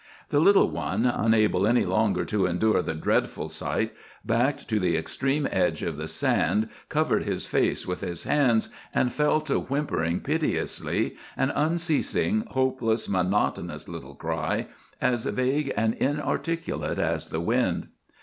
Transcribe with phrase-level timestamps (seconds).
[0.29, 3.93] The little one, unable any longer to endure the dreadful sight,
[4.25, 9.13] backed to the extreme edge of the sand, covered his face with his hands, and
[9.13, 14.69] fell to whimpering piteously, an unceasing, hopeless, monotonous little cry,
[14.99, 17.89] as vague and inarticulate as the wind.